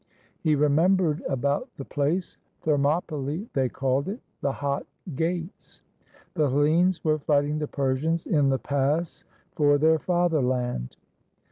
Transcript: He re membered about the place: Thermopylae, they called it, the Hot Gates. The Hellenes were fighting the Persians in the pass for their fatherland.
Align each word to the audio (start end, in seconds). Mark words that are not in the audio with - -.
He 0.39 0.55
re 0.55 0.67
membered 0.67 1.21
about 1.29 1.69
the 1.77 1.85
place: 1.85 2.35
Thermopylae, 2.61 3.49
they 3.53 3.69
called 3.69 4.07
it, 4.09 4.19
the 4.41 4.51
Hot 4.51 4.87
Gates. 5.15 5.83
The 6.33 6.49
Hellenes 6.49 7.03
were 7.03 7.19
fighting 7.19 7.59
the 7.59 7.67
Persians 7.67 8.25
in 8.25 8.49
the 8.49 8.57
pass 8.57 9.23
for 9.51 9.77
their 9.77 9.99
fatherland. 9.99 10.97